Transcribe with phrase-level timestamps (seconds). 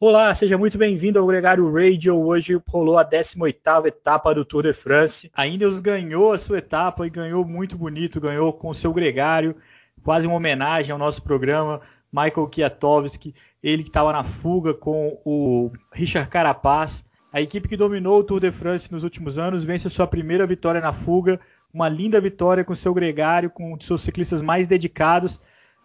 [0.00, 2.18] Olá, seja muito bem-vindo ao Gregário Radio.
[2.18, 5.30] Hoje rolou a 18ª etapa do Tour de France.
[5.32, 9.54] A Ineos ganhou a sua etapa e ganhou muito bonito, ganhou com o seu Gregário,
[10.02, 11.80] quase uma homenagem ao nosso programa.
[12.12, 17.04] Michael Kwiatkowski, ele que estava na fuga com o Richard Carapaz.
[17.32, 20.44] A equipe que dominou o Tour de France nos últimos anos vence a sua primeira
[20.44, 21.40] vitória na fuga,
[21.72, 25.40] uma linda vitória com seu Gregário, com seus ciclistas mais dedicados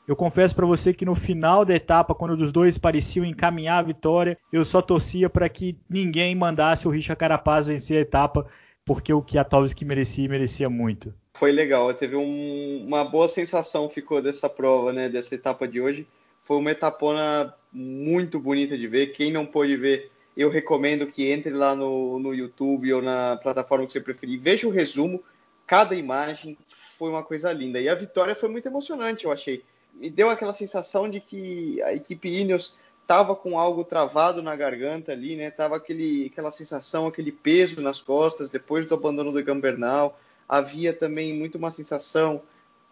[0.10, 3.84] eu confesso para você que no final da etapa, quando os dois pareciam encaminhar a
[3.84, 8.48] vitória, eu só torcia para que ninguém mandasse o Richard Carapaz vencer a etapa,
[8.84, 11.14] porque o que a Kwiatkowski merecia, merecia muito.
[11.36, 16.08] Foi legal, teve um, uma boa sensação ficou dessa prova, né, dessa etapa de hoje.
[16.44, 19.14] Foi uma etapona muito bonita de ver.
[19.14, 23.86] Quem não pôde ver, eu recomendo que entre lá no, no YouTube ou na plataforma
[23.86, 24.42] que você preferir.
[24.42, 25.24] Veja o resumo,
[25.68, 26.58] cada imagem
[26.98, 27.80] foi uma coisa linda.
[27.80, 29.64] E a vitória foi muito emocionante, eu achei
[30.00, 35.12] me deu aquela sensação de que a equipe Ineos estava com algo travado na garganta
[35.12, 35.52] ali, né?
[35.52, 40.18] Tava aquele, aquela sensação, aquele peso nas costas depois do abandono do Gambernal.
[40.48, 42.42] Havia também muito uma sensação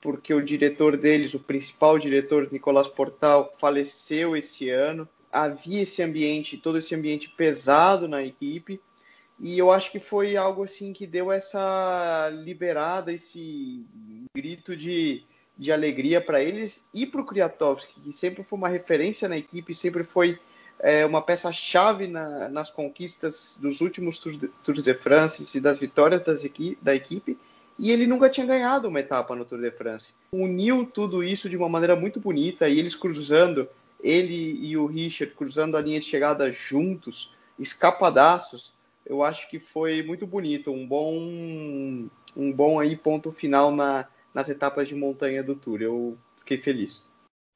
[0.02, 5.08] porque o diretor deles, o principal diretor, Nicolas Portal, faleceu esse ano.
[5.32, 8.82] Havia esse ambiente, todo esse ambiente pesado na equipe.
[9.40, 13.86] E eu acho que foi algo assim que deu essa liberada, esse
[14.36, 15.24] grito de
[15.58, 19.74] de alegria para eles e para o Kwiatkowski, que sempre foi uma referência na equipe,
[19.74, 20.40] sempre foi
[20.80, 25.80] é, uma peça-chave na, nas conquistas dos últimos Tours de, Tours de France e das
[25.80, 27.38] vitórias das equi da equipe,
[27.80, 30.14] e ele nunca tinha ganhado uma etapa no Tour de France.
[30.32, 33.68] Uniu tudo isso de uma maneira muito bonita, e eles cruzando,
[34.04, 40.04] ele e o Richard cruzando a linha de chegada juntos, escapadaços, eu acho que foi
[40.04, 44.06] muito bonito, um bom, um bom aí ponto final na,
[44.38, 45.82] nas etapas de montanha do Tour.
[45.82, 47.04] Eu fiquei feliz.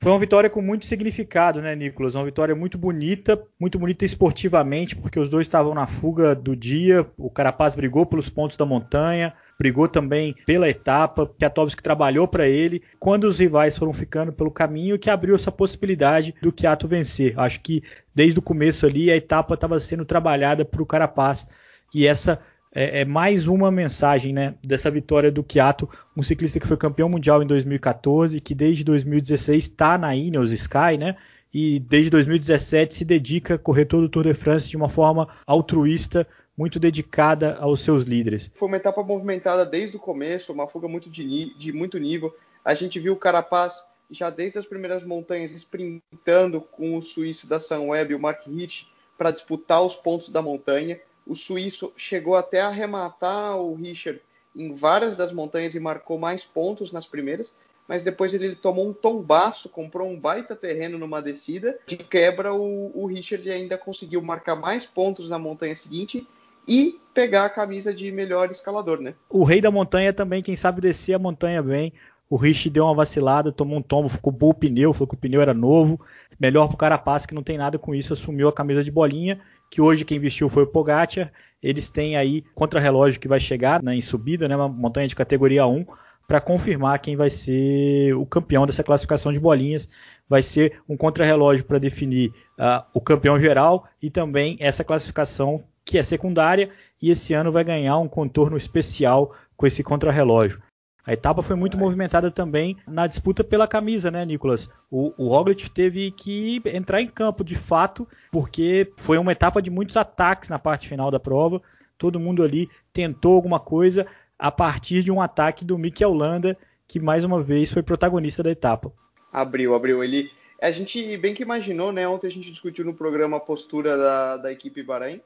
[0.02, 2.16] Foi uma vitória com muito significado, né, Nicolas?
[2.16, 7.06] Uma vitória muito bonita, muito bonita esportivamente, porque os dois estavam na fuga do dia.
[7.20, 11.28] O Carapaz brigou pelos pontos da montanha, brigou também pela etapa.
[11.28, 12.82] Kwiatkowski trabalhou para ele.
[13.00, 17.40] Quando os rivais foram ficando pelo caminho, que abriu essa possibilidade do Kwiato vencer.
[17.40, 17.84] Acho que
[18.16, 21.46] desde o começo ali a etapa estava sendo trabalhada para o Carapaz
[21.94, 22.42] e essa
[22.74, 27.10] é, é, mais uma mensagem né, dessa vitória do Kiato, um ciclista que foi campeão
[27.10, 31.18] mundial em 2014, que desde 2016 está na Ineos Sky, né?
[31.54, 35.28] E desde 2017 se dedica a correr todo o Tour de France de uma forma
[35.46, 36.26] altruísta,
[36.58, 38.50] muito dedicada aos seus líderes.
[38.54, 42.34] Foi uma etapa movimentada desde o começo, uma fuga muito de, de muito nível.
[42.64, 47.60] A gente viu o Carapaz já desde as primeiras montanhas sprintando com o suíço da
[47.60, 48.84] Sunweb, o Mark Hitch,
[49.18, 54.22] para disputar os pontos da montanha o suíço chegou até a arrematar o Richard
[54.56, 57.54] em várias das montanhas e marcou mais pontos nas primeiras,
[57.88, 62.92] mas depois ele tomou um tombaço, comprou um baita terreno numa descida, de quebra o,
[62.94, 66.28] o Richard ainda conseguiu marcar mais pontos na montanha seguinte
[66.68, 69.16] e pegar a camisa de melhor escalador, né?
[69.30, 71.94] O rei da montanha também, quem sabe descer a montanha bem.
[72.30, 75.18] O Rich deu uma vacilada, tomou um tombo, ficou bom o pneu, falou que o
[75.18, 76.00] pneu era novo.
[76.40, 79.82] Melhor pro Carapaz, que não tem nada com isso, assumiu a camisa de bolinha que
[79.82, 81.32] hoje quem vestiu foi o Pogacar.
[81.64, 85.66] Eles têm aí contra-relógio que vai chegar né, em subida, né, uma montanha de categoria
[85.66, 85.86] 1,
[86.28, 89.88] para confirmar quem vai ser o campeão dessa classificação de bolinhas.
[90.28, 95.98] Vai ser um contra-relógio para definir uh, o campeão geral e também essa classificação que
[95.98, 96.70] é secundária.
[97.02, 100.62] E esse ano vai ganhar um contorno especial com esse contra-relógio.
[101.06, 104.70] A etapa foi muito movimentada também na disputa pela camisa, né, Nicolas?
[104.90, 109.72] O, o Roglic teve que entrar em campo de fato, porque foi uma etapa de
[109.72, 111.62] muitos ataques na parte final da prova.
[111.98, 114.06] Todo mundo ali tentou alguma coisa
[114.38, 116.58] a partir de um ataque do Mikel Landa,
[116.88, 118.92] que mais uma vez foi protagonista da etapa.
[119.32, 120.04] Abriu, abriu.
[120.04, 122.08] Ele, a gente bem que imaginou, né?
[122.08, 125.22] Ontem a gente discutiu no programa a postura da, da equipe Bahrein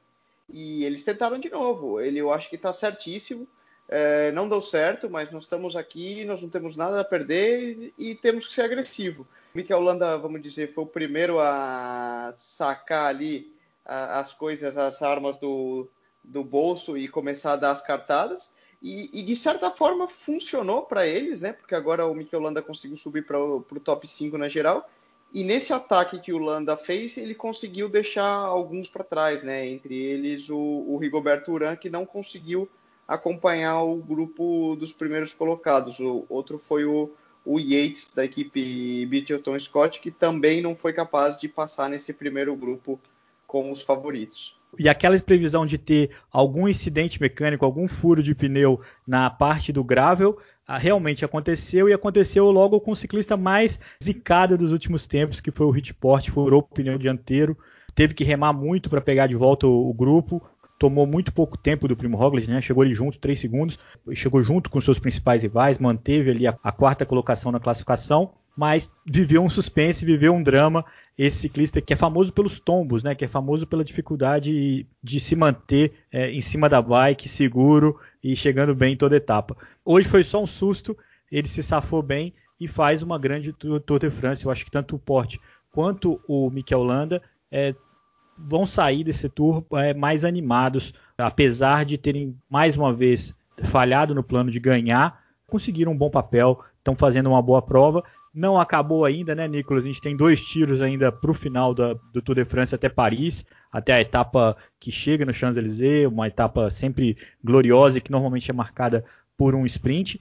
[0.50, 2.00] e eles tentaram de novo.
[2.00, 3.48] Ele, eu acho que está certíssimo
[3.88, 8.12] é, não deu certo, mas nós estamos aqui, nós não temos nada a perder e,
[8.12, 9.28] e temos que ser agressivo.
[9.54, 13.54] Mikel Landa, vamos dizer, foi o primeiro a sacar ali
[13.86, 15.88] a, as coisas, as armas do,
[16.24, 18.54] do bolso e começar a dar as cartadas.
[18.82, 21.54] E, e de certa forma funcionou para eles, né?
[21.54, 24.90] Porque agora o Mikel Landa conseguiu subir para o top 5 na geral.
[25.34, 29.68] E nesse ataque que o Landa fez, ele conseguiu deixar alguns para trás, né?
[29.68, 32.70] Entre eles o, o Rigoberto Urán, que não conseguiu
[33.08, 36.00] acompanhar o grupo dos primeiros colocados.
[36.00, 37.12] O outro foi o,
[37.46, 42.56] o Yates, da equipe Beaton Scott, que também não foi capaz de passar nesse primeiro
[42.56, 43.00] grupo
[43.46, 44.58] como os favoritos.
[44.78, 49.84] E aquela previsão de ter algum incidente mecânico, algum furo de pneu na parte do
[49.84, 50.38] gravel,
[50.68, 55.52] ah, realmente aconteceu e aconteceu logo com o ciclista mais zicado dos últimos tempos, que
[55.52, 57.58] foi o Richport, furou o pneu dianteiro,
[57.94, 60.44] teve que remar muito para pegar de volta o, o, grupo.
[60.78, 62.62] Tomou muito pouco tempo do Primo Roglic, né?
[62.62, 63.80] Chegou ali junto, 3 segundos.
[64.14, 68.90] Chegou junto com seus principais rivais, manteve ali a, a quarta colocação na classificação mas
[69.06, 70.86] viveu um suspense, viveu um drama.
[71.18, 73.14] Esse ciclista que é famoso pelos tombos, né?
[73.14, 78.36] Que é famoso pela dificuldade de se manter é, em cima da bike, seguro e
[78.36, 79.58] chegando bem em toda etapa.
[79.84, 80.98] Hoje foi só um susto,
[81.32, 84.46] ele se safou bem e faz uma grande Tour de France.
[84.46, 85.40] Eu acho que tanto o Porte
[85.72, 87.76] quanto o Mikel Landa é,
[88.38, 93.34] vão sair desse Tour é, mais animados, apesar de terem mais uma vez
[93.64, 98.04] falhado no plano de ganhar, conseguiram um bom papel, estão fazendo uma boa prova
[98.36, 99.86] não acabou ainda, né, Nicolas?
[99.86, 102.90] A gente tem dois tiros ainda para o final da, do Tour de France até
[102.90, 108.52] Paris, até a etapa que chega no Champs-Élysées, uma etapa sempre gloriosa e que normalmente
[108.52, 109.06] é marcada
[109.38, 110.20] por um sprint.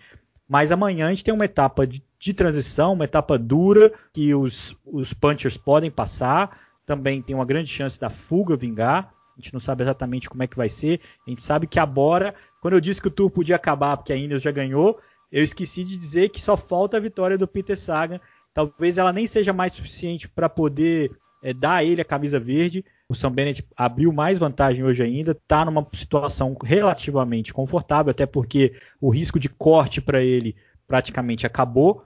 [0.48, 4.76] Mas amanhã a gente tem uma etapa de, de transição, uma etapa dura que os,
[4.86, 6.56] os punchers podem passar.
[6.86, 9.12] Também tem uma grande chance da fuga vingar.
[9.36, 11.00] A gente não sabe exatamente como é que vai ser.
[11.26, 14.12] A gente sabe que a Bora, quando eu disse que o Tour podia acabar porque
[14.12, 15.00] a Ineos já ganhou,
[15.32, 18.20] eu esqueci de dizer que só falta a vitória do Peter Sagan.
[18.52, 21.10] Talvez ela nem seja mais suficiente para poder
[21.42, 22.84] é, dar a ele a camisa verde.
[23.08, 28.74] O Sam Bennett abriu mais vantagem hoje ainda, está numa situação relativamente confortável, até porque
[29.00, 30.56] o risco de corte para ele
[30.86, 32.04] praticamente acabou.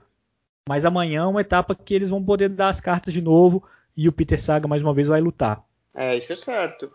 [0.67, 3.63] Mas amanhã é uma etapa que eles vão poder dar as cartas de novo
[4.03, 5.63] e o Peter Sagan mais uma vez vai lutar.
[5.93, 6.91] É, isso é certo.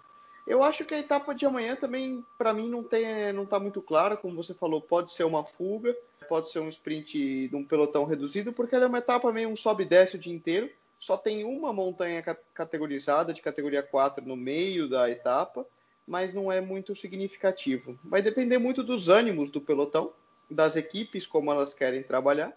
[0.47, 3.81] Eu acho que a etapa de amanhã também, para mim, não, tem, não tá muito
[3.81, 4.17] clara.
[4.17, 8.53] Como você falou, pode ser uma fuga pode ser um sprint de um pelotão reduzido,
[8.53, 10.71] porque ela é uma etapa meio um sobe e desce o dia inteiro.
[10.99, 12.23] Só tem uma montanha
[12.55, 15.67] categorizada de categoria 4 no meio da etapa,
[16.07, 17.99] mas não é muito significativo.
[18.03, 20.13] Vai depender muito dos ânimos do pelotão,
[20.51, 22.57] das equipes, como elas querem trabalhar.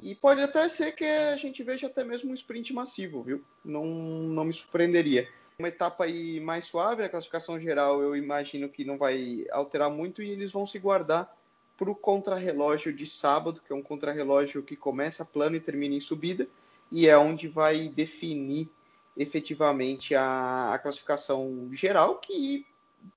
[0.00, 3.44] E pode até ser que a gente veja até mesmo um sprint massivo, viu?
[3.64, 5.28] Não, não me surpreenderia.
[5.58, 10.22] Uma etapa aí mais suave, a classificação geral eu imagino que não vai alterar muito
[10.22, 11.32] e eles vão se guardar
[11.76, 16.00] para o contrarrelógio de sábado, que é um contrarrelógio que começa plano e termina em
[16.00, 16.48] subida,
[16.90, 18.70] e é onde vai definir
[19.16, 22.66] efetivamente a, a classificação geral, que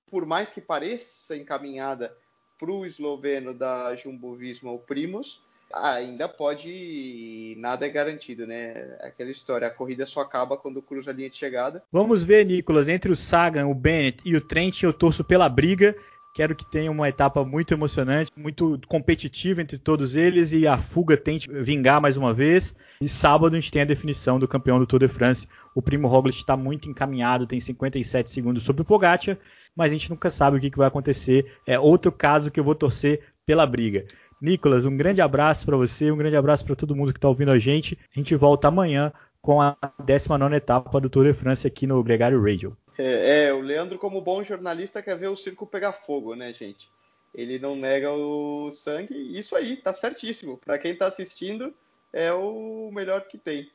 [0.09, 2.15] por mais que pareça encaminhada
[2.57, 5.43] para o esloveno da Jumbo Visma, o Primus,
[5.73, 7.55] ainda pode.
[7.57, 8.97] Nada é garantido, né?
[9.01, 11.83] Aquela história, a corrida só acaba quando cruza a linha de chegada.
[11.91, 15.95] Vamos ver, Nicolas, entre o Sagan, o Bennett e o Trent, eu torço pela briga.
[16.37, 21.17] Quero que tenha uma etapa muito emocionante, muito competitiva entre todos eles e a fuga
[21.17, 22.75] tente vingar mais uma vez.
[23.01, 25.47] E sábado a gente tem a definição do campeão do Tour de France.
[25.73, 29.35] O Primo Roglic está muito encaminhado, tem 57 segundos sobre o Pogacar,
[29.75, 31.57] mas a gente nunca sabe o que, que vai acontecer.
[31.65, 34.05] É outro caso que eu vou torcer pela briga.
[34.41, 37.51] Nicolas, um grande abraço para você, um grande abraço para todo mundo que está ouvindo
[37.51, 37.97] a gente.
[38.15, 39.11] A gente volta amanhã
[39.41, 42.75] com a 19 etapa do Tour de France aqui no Gregário Radio.
[42.97, 46.89] É, é, o Leandro, como bom jornalista, quer ver o circo pegar fogo, né, gente?
[47.33, 49.13] Ele não nega o sangue.
[49.37, 50.57] Isso aí, tá certíssimo.
[50.57, 51.73] Para quem tá assistindo,
[52.11, 53.69] é o melhor que tem.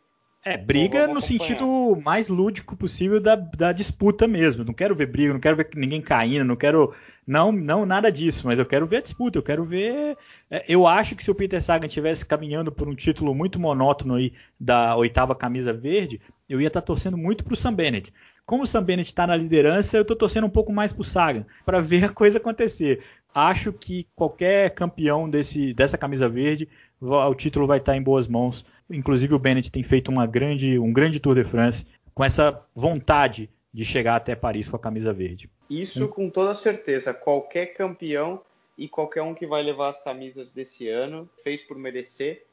[0.44, 4.64] É, briga no sentido mais lúdico possível da, da, disputa mesmo.
[4.64, 6.92] Não quero ver briga, não quero ver ninguém caindo, não quero.
[7.26, 10.16] Não, não nada disso, mas eu quero ver a disputa, eu quero ver.
[10.50, 14.16] É, eu acho que se o Peter Sagan estivesse caminhando por um título muito monótono
[14.16, 18.12] aí da oitava camisa verde, eu ia estar tá torcendo muito pro Sam Bennett.
[18.44, 21.46] Como o Sam Bennett está na liderança, eu estou torcendo um pouco mais pro Sagan,
[21.64, 23.02] para ver a coisa acontecer.
[23.32, 26.68] Acho que qualquer campeão desse, dessa camisa verde,
[27.00, 28.64] o título vai estar tá em boas mãos.
[28.90, 33.48] Inclusive o Bennett tem feito uma grande, um grande Tour de France com essa vontade
[33.72, 35.50] de chegar até Paris com a camisa verde.
[35.70, 37.14] Isso com toda certeza.
[37.14, 38.40] Qualquer campeão
[38.76, 42.44] e qualquer um que vai levar as camisas desse ano fez por merecer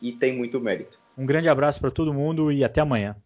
[0.00, 0.98] e tem muito mérito.
[1.16, 3.16] Um grande abraço para todo mundo e até amanhã.